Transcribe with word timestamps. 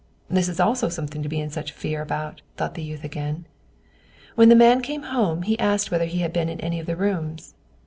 "This 0.31 0.49
is 0.49 0.59
also 0.59 0.89
something 0.89 1.21
to 1.21 1.29
be 1.29 1.39
in 1.39 1.51
such 1.51 1.71
fear 1.73 2.01
about," 2.01 2.41
thought 2.57 2.73
the 2.73 2.81
youth 2.81 3.03
again. 3.03 3.45
When 4.33 4.49
the 4.49 4.55
man 4.55 4.81
came 4.81 5.03
home, 5.03 5.43
he 5.43 5.59
asked 5.59 5.91
whether 5.91 6.05
he 6.05 6.21
had 6.21 6.33
been 6.33 6.49
in 6.49 6.59
any 6.59 6.79
of 6.79 6.87
the 6.87 6.95
rooms. 6.95 7.53